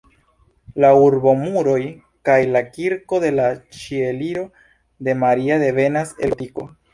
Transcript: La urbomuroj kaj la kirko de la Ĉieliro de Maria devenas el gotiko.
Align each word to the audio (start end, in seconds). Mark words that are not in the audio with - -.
La 0.83 0.87
urbomuroj 1.07 1.81
kaj 2.29 2.37
la 2.55 2.63
kirko 2.77 3.19
de 3.25 3.31
la 3.41 3.45
Ĉieliro 3.81 4.47
de 5.09 5.17
Maria 5.27 5.61
devenas 5.67 6.17
el 6.23 6.35
gotiko. 6.37 6.67